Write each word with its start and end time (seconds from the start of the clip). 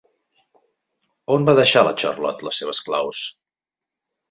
On 1.35 1.45
va 1.51 1.55
deixar 1.59 1.85
la 1.89 1.93
Charlotte 2.05 2.49
les 2.49 2.59
seves 2.65 2.83
claus? 2.91 3.23